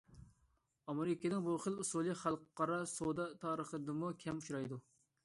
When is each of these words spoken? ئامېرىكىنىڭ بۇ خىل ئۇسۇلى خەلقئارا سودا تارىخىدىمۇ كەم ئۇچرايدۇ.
ئامېرىكىنىڭ 0.93 1.43
بۇ 1.47 1.53
خىل 1.65 1.77
ئۇسۇلى 1.83 2.15
خەلقئارا 2.21 2.79
سودا 2.93 3.29
تارىخىدىمۇ 3.45 4.11
كەم 4.25 4.41
ئۇچرايدۇ. 4.43 4.81